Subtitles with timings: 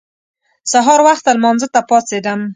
[0.71, 2.39] سهار وخته لمانځه ته پاڅېدم.